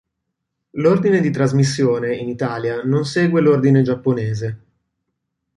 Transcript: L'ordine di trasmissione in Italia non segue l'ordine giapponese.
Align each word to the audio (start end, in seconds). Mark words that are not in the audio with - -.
L'ordine 0.71 1.21
di 1.21 1.29
trasmissione 1.29 2.15
in 2.15 2.27
Italia 2.27 2.81
non 2.81 3.05
segue 3.05 3.39
l'ordine 3.39 3.83
giapponese. 3.83 4.59